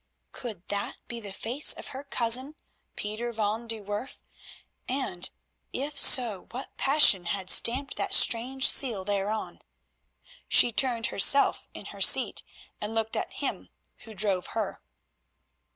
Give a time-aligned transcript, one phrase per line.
[0.31, 2.55] Could that be the face of her cousin
[2.95, 4.17] Pieter van de Werff,
[4.89, 5.29] and,
[5.73, 9.61] if so, what passion had stamped that strange seal thereon?
[10.47, 12.41] She turned herself in her seat
[12.81, 14.81] and looked at him who drove her.